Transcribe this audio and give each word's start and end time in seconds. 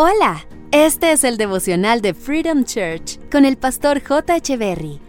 Hola, 0.00 0.46
este 0.70 1.10
es 1.10 1.24
el 1.24 1.36
devocional 1.36 2.00
de 2.02 2.14
Freedom 2.14 2.62
Church 2.62 3.18
con 3.32 3.44
el 3.44 3.56
pastor 3.56 4.00
J. 4.00 4.38
Berry. 4.56 5.00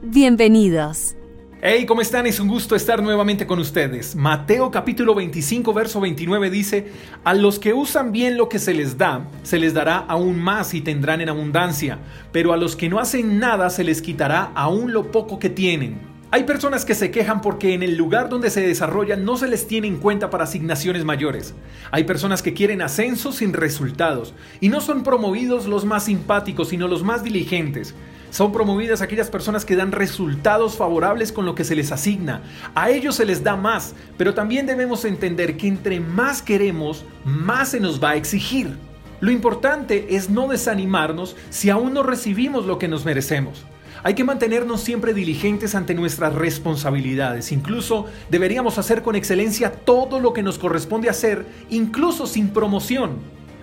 Bienvenidos. 0.00 1.14
Hey, 1.60 1.84
¿cómo 1.84 2.00
están? 2.00 2.26
Es 2.26 2.40
un 2.40 2.48
gusto 2.48 2.74
estar 2.74 3.02
nuevamente 3.02 3.46
con 3.46 3.58
ustedes. 3.58 4.16
Mateo 4.16 4.70
capítulo 4.70 5.14
25, 5.14 5.74
verso 5.74 6.00
29 6.00 6.48
dice, 6.48 6.90
A 7.22 7.34
los 7.34 7.58
que 7.58 7.74
usan 7.74 8.12
bien 8.12 8.38
lo 8.38 8.48
que 8.48 8.58
se 8.58 8.72
les 8.72 8.96
da, 8.96 9.28
se 9.42 9.58
les 9.58 9.74
dará 9.74 9.98
aún 9.98 10.40
más 10.40 10.72
y 10.72 10.80
tendrán 10.80 11.20
en 11.20 11.28
abundancia, 11.28 11.98
pero 12.32 12.54
a 12.54 12.56
los 12.56 12.76
que 12.76 12.88
no 12.88 12.98
hacen 12.98 13.40
nada 13.40 13.68
se 13.68 13.84
les 13.84 14.00
quitará 14.00 14.52
aún 14.54 14.94
lo 14.94 15.12
poco 15.12 15.38
que 15.38 15.50
tienen. 15.50 15.98
Hay 16.32 16.44
personas 16.44 16.84
que 16.84 16.94
se 16.94 17.10
quejan 17.10 17.40
porque 17.40 17.74
en 17.74 17.82
el 17.82 17.96
lugar 17.96 18.28
donde 18.28 18.50
se 18.50 18.60
desarrollan 18.64 19.24
no 19.24 19.36
se 19.36 19.48
les 19.48 19.66
tiene 19.66 19.88
en 19.88 19.96
cuenta 19.96 20.30
para 20.30 20.44
asignaciones 20.44 21.04
mayores. 21.04 21.54
Hay 21.90 22.04
personas 22.04 22.40
que 22.40 22.54
quieren 22.54 22.82
ascensos 22.82 23.36
sin 23.36 23.52
resultados 23.52 24.32
y 24.60 24.68
no 24.68 24.80
son 24.80 25.02
promovidos 25.02 25.66
los 25.66 25.84
más 25.84 26.04
simpáticos, 26.04 26.68
sino 26.68 26.86
los 26.86 27.02
más 27.02 27.24
diligentes. 27.24 27.96
Son 28.30 28.52
promovidas 28.52 29.02
aquellas 29.02 29.28
personas 29.28 29.64
que 29.64 29.74
dan 29.74 29.90
resultados 29.90 30.76
favorables 30.76 31.32
con 31.32 31.46
lo 31.46 31.56
que 31.56 31.64
se 31.64 31.74
les 31.74 31.90
asigna. 31.90 32.42
A 32.76 32.90
ellos 32.90 33.16
se 33.16 33.26
les 33.26 33.42
da 33.42 33.56
más, 33.56 33.96
pero 34.16 34.32
también 34.32 34.66
debemos 34.66 35.04
entender 35.04 35.56
que 35.56 35.66
entre 35.66 35.98
más 35.98 36.42
queremos, 36.42 37.04
más 37.24 37.70
se 37.70 37.80
nos 37.80 38.00
va 38.00 38.10
a 38.10 38.16
exigir. 38.16 38.76
Lo 39.18 39.32
importante 39.32 40.14
es 40.14 40.30
no 40.30 40.46
desanimarnos 40.46 41.34
si 41.50 41.70
aún 41.70 41.92
no 41.92 42.04
recibimos 42.04 42.66
lo 42.66 42.78
que 42.78 42.86
nos 42.86 43.04
merecemos. 43.04 43.64
Hay 44.02 44.14
que 44.14 44.24
mantenernos 44.24 44.80
siempre 44.80 45.12
diligentes 45.12 45.74
ante 45.74 45.94
nuestras 45.94 46.34
responsabilidades. 46.34 47.52
Incluso 47.52 48.06
deberíamos 48.30 48.78
hacer 48.78 49.02
con 49.02 49.14
excelencia 49.14 49.72
todo 49.72 50.20
lo 50.20 50.32
que 50.32 50.42
nos 50.42 50.58
corresponde 50.58 51.10
hacer, 51.10 51.44
incluso 51.68 52.26
sin 52.26 52.48
promoción. 52.48 53.18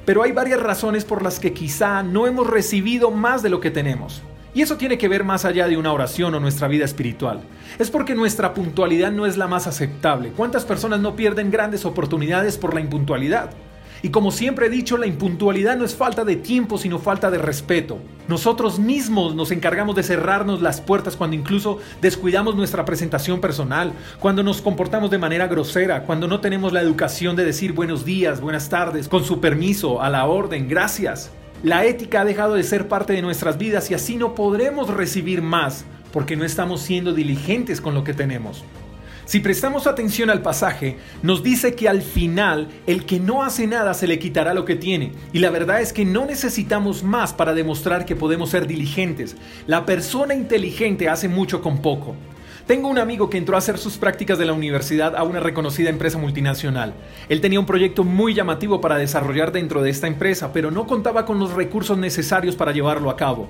Pero 0.06 0.24
hay 0.24 0.32
varias 0.32 0.62
razones 0.62 1.06
por 1.06 1.24
las 1.24 1.40
que 1.40 1.54
quizá 1.54 2.04
no 2.04 2.28
hemos 2.28 2.48
recibido 2.48 3.10
más 3.10 3.42
de 3.42 3.50
lo 3.50 3.60
que 3.60 3.72
tenemos. 3.72 4.22
Y 4.54 4.62
eso 4.62 4.78
tiene 4.78 4.98
que 4.98 5.08
ver 5.08 5.24
más 5.24 5.44
allá 5.44 5.68
de 5.68 5.78
una 5.78 5.92
oración 5.92 6.34
o 6.34 6.40
nuestra 6.40 6.68
vida 6.68 6.86
espiritual. 6.86 7.42
Es 7.78 7.90
porque 7.90 8.16
nuestra 8.16 8.54
puntualidad 8.54 9.12
no 9.12 9.26
es 9.26 9.38
la 9.38 9.48
más 9.48 9.68
aceptable. 9.68 10.32
¿Cuántas 10.36 10.66
personas 10.66 11.00
no 11.00 11.16
pierden 11.16 11.52
grandes 11.52 11.84
oportunidades 11.84 12.58
por 12.58 12.74
la 12.74 12.80
impuntualidad? 12.80 13.52
Y 14.02 14.10
como 14.10 14.32
siempre 14.32 14.68
he 14.68 14.70
dicho, 14.70 14.98
la 14.98 15.08
impuntualidad 15.08 15.78
no 15.78 15.86
es 15.86 15.96
falta 15.96 16.24
de 16.24 16.36
tiempo, 16.36 16.78
sino 16.78 17.00
falta 17.00 17.32
de 17.32 17.38
respeto. 17.38 18.00
Nosotros 18.28 18.80
mismos 18.80 19.36
nos 19.36 19.52
encargamos 19.52 19.96
de 19.96 20.04
cerrarnos 20.04 20.62
las 20.62 20.82
puertas 20.82 21.16
cuando 21.16 21.36
incluso 21.36 21.80
descuidamos 22.02 22.56
nuestra 22.56 22.86
presentación 22.86 23.40
personal, 23.40 23.94
cuando 24.20 24.44
nos 24.44 24.62
comportamos 24.62 25.10
de 25.10 25.18
manera 25.18 25.48
grosera, 25.48 26.04
cuando 26.04 26.28
no 26.28 26.42
tenemos 26.42 26.74
la 26.74 26.82
educación 26.82 27.36
de 27.36 27.46
decir 27.46 27.74
buenos 27.74 28.06
días, 28.06 28.42
buenas 28.42 28.70
tardes, 28.70 29.08
con 29.08 29.24
su 29.24 29.40
permiso, 29.40 30.02
a 30.02 30.10
la 30.10 30.26
orden, 30.26 30.68
gracias. 30.68 31.32
La 31.64 31.86
ética 31.86 32.22
ha 32.22 32.26
dejado 32.26 32.54
de 32.54 32.64
ser 32.64 32.88
parte 32.88 33.14
de 33.14 33.22
nuestras 33.22 33.58
vidas 33.58 33.90
y 33.90 33.96
así 33.96 34.18
no 34.18 34.36
podremos 34.36 34.90
recibir 34.90 35.42
más 35.42 35.86
porque 36.12 36.36
no 36.36 36.46
estamos 36.46 36.82
siendo 36.82 37.14
diligentes 37.14 37.82
con 37.82 37.94
lo 37.94 38.04
que 38.04 38.14
tenemos. 38.14 38.64
Si 39.28 39.42
prestamos 39.42 39.88
atención 39.88 40.30
al 40.30 40.42
pasaje, 40.42 40.96
nos 41.22 41.44
dice 41.44 41.76
que 41.76 41.90
al 41.90 42.02
final 42.02 42.70
el 42.88 43.06
que 43.06 43.20
no 43.20 43.44
hace 43.44 43.68
nada 43.68 43.94
se 43.94 44.08
le 44.08 44.20
quitará 44.20 44.54
lo 44.54 44.64
que 44.64 44.78
tiene. 44.78 45.12
Y 45.34 45.40
la 45.40 45.50
verdad 45.50 45.82
es 45.82 45.92
que 45.92 46.06
no 46.06 46.26
necesitamos 46.26 47.04
más 47.04 47.34
para 47.34 47.54
demostrar 47.54 48.06
que 48.06 48.16
podemos 48.16 48.52
ser 48.52 48.68
diligentes. 48.68 49.36
La 49.66 49.86
persona 49.86 50.34
inteligente 50.34 51.10
hace 51.10 51.28
mucho 51.28 51.62
con 51.62 51.82
poco. 51.82 52.16
Tengo 52.68 52.88
un 52.88 53.00
amigo 53.00 53.30
que 53.30 53.38
entró 53.38 53.56
a 53.56 53.60
hacer 53.60 53.78
sus 53.78 53.98
prácticas 53.98 54.40
de 54.40 54.46
la 54.46 54.54
universidad 54.54 55.14
a 55.14 55.24
una 55.24 55.42
reconocida 55.42 55.90
empresa 55.90 56.18
multinacional. 56.18 56.94
Él 57.28 57.42
tenía 57.42 57.60
un 57.60 57.66
proyecto 57.66 58.06
muy 58.06 58.34
llamativo 58.34 58.80
para 58.80 58.98
desarrollar 58.98 59.52
dentro 59.52 59.82
de 59.82 59.90
esta 59.90 60.08
empresa, 60.08 60.54
pero 60.54 60.72
no 60.72 60.88
contaba 60.88 61.26
con 61.26 61.38
los 61.38 61.52
recursos 61.52 61.98
necesarios 61.98 62.56
para 62.56 62.72
llevarlo 62.72 63.10
a 63.10 63.18
cabo. 63.18 63.50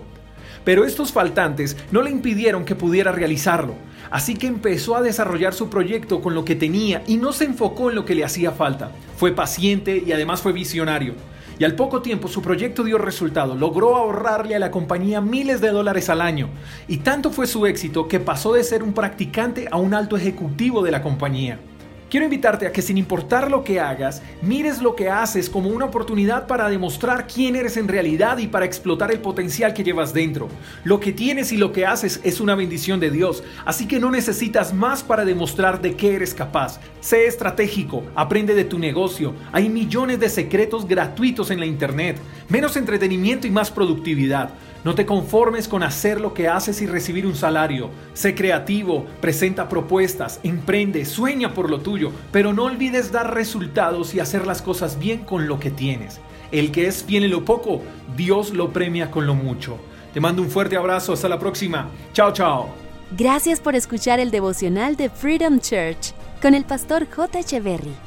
Pero 0.67 0.83
estos 0.83 1.14
faltantes 1.14 1.78
no 1.94 2.02
le 2.02 2.11
impidieron 2.11 2.66
que 2.66 2.76
pudiera 2.76 3.14
realizarlo. 3.14 3.76
Así 4.11 4.36
que 4.36 4.48
empezó 4.48 4.98
a 4.98 5.02
desarrollar 5.02 5.54
su 5.54 5.70
proyecto 5.70 6.20
con 6.20 6.36
lo 6.36 6.44
que 6.44 6.58
tenía 6.58 7.04
y 7.08 7.16
no 7.16 7.32
se 7.32 7.45
enfocó 7.45 7.88
en 7.89 7.95
lo 7.95 8.04
que 8.04 8.16
le 8.16 8.26
hacía 8.26 8.52
falta. 8.52 8.92
Fue 9.16 9.32
paciente 9.32 10.04
y 10.06 10.11
además 10.11 10.42
fue 10.42 10.52
visionario. 10.52 11.14
Y 11.58 11.64
al 11.64 11.76
poco 11.76 12.02
tiempo 12.02 12.27
su 12.27 12.42
proyecto 12.42 12.83
dio 12.83 12.98
resultado, 12.98 13.56
logró 13.56 13.95
ahorrarle 13.95 14.58
a 14.58 14.60
la 14.60 14.70
compañía 14.70 15.22
miles 15.22 15.61
de 15.61 15.70
dólares 15.70 16.10
al 16.10 16.20
año. 16.20 16.50
Y 16.89 16.98
tanto 16.98 17.32
fue 17.32 17.48
su 17.48 17.66
éxito 17.66 18.10
que 18.10 18.20
pasó 18.20 18.52
de 18.52 18.66
ser 18.66 18.83
un 18.83 18.92
practicante 18.92 19.70
a 19.72 19.77
un 19.77 19.94
alto 19.94 20.17
ejecutivo 20.17 20.83
de 20.83 20.92
la 20.92 21.02
compañía. 21.02 21.61
Quiero 22.10 22.23
invitarte 22.23 22.66
a 22.66 22.72
que 22.72 22.82
sin 22.82 22.98
importar 22.98 23.52
lo 23.52 23.66
que 23.66 23.82
hagas, 23.82 24.22
mires 24.42 24.82
lo 24.82 24.95
que 24.95 25.10
haces 25.10 25.50
como 25.50 25.70
una 25.70 25.84
oportunidad 25.84 26.48
para 26.48 26.70
demostrar 26.70 27.28
quién 27.28 27.58
eres 27.58 27.76
en 27.76 27.90
realidad 27.90 28.38
y 28.38 28.48
para 28.48 28.64
explotar 28.64 29.12
el 29.12 29.20
potencial 29.20 29.73
que 29.73 29.84
llevas 29.84 30.14
dentro. 30.14 30.48
Lo 30.86 31.02
que 31.02 31.12
tienes 31.12 31.52
y 31.52 31.58
lo 31.58 31.73
que 31.73 31.86
haces 31.86 32.22
es 32.23 32.40
una 32.40 32.56
bendición 32.56 33.02
de 33.02 33.12
Dios, 33.12 33.44
así 33.66 33.90
que 33.90 34.00
no 34.00 34.10
necesitas 34.10 34.73
más 34.73 35.04
para 35.04 35.26
demostrar 35.26 35.82
de 35.82 35.98
qué 35.98 36.16
eres 36.16 36.34
capaz. 36.34 36.80
Sé 37.02 37.28
estratégico, 37.28 38.06
aprende 38.16 38.56
de 38.56 38.64
tu 38.64 38.80
negocio. 38.80 39.34
Hay 39.52 39.68
millones 39.68 40.22
de 40.22 40.30
secretos 40.30 40.88
gratuitos 40.88 41.52
en 41.52 41.60
la 41.60 41.66
internet, 41.66 42.18
menos 42.49 42.75
entretenimiento 42.75 43.47
y 43.47 43.52
más 43.52 43.71
productividad. 43.71 44.52
No 44.83 44.95
te 44.95 45.05
conformes 45.05 45.67
con 45.67 45.83
hacer 45.83 46.21
lo 46.21 46.33
que 46.33 46.47
haces 46.47 46.81
y 46.81 46.87
recibir 46.87 47.25
un 47.25 47.35
salario. 47.35 47.89
Sé 48.13 48.35
creativo, 48.35 49.05
presenta 49.19 49.67
propuestas, 49.67 50.39
emprende, 50.43 51.05
sueña 51.05 51.53
por 51.53 51.69
lo 51.69 51.81
tuyo, 51.81 52.11
pero 52.31 52.53
no 52.53 52.63
olvides 52.63 53.11
dar 53.11 53.33
resultados 53.33 54.13
y 54.15 54.19
hacer 54.19 54.47
las 54.47 54.61
cosas 54.61 54.97
bien 54.99 55.19
con 55.19 55.47
lo 55.47 55.59
que 55.59 55.71
tienes. 55.71 56.19
El 56.52 56.71
que 56.71 56.87
es 56.87 57.05
bien 57.05 57.23
en 57.23 57.31
lo 57.31 57.43
poco, 57.43 57.81
Dios 58.15 58.53
lo 58.53 58.71
premia 58.71 59.11
con 59.11 59.27
lo 59.27 59.35
mucho. 59.35 59.77
Te 60.14 60.21
mando 60.21 60.41
un 60.41 60.49
fuerte 60.49 60.77
abrazo, 60.77 61.14
hasta 61.14 61.27
la 61.27 61.37
próxima. 61.37 61.89
Chao, 62.14 62.31
chao. 62.31 62.69
Gracias 63.11 63.59
por 63.59 63.75
escuchar 63.75 64.19
el 64.19 64.31
devocional 64.31 64.95
de 64.95 65.09
Freedom 65.09 65.59
Church 65.59 66.14
con 66.41 66.53
el 66.53 66.65
pastor 66.65 67.08
J. 67.09 67.39
Echeverry. 67.39 68.07